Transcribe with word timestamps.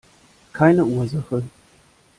Keine 0.51 0.83
Ursache! 0.83 1.43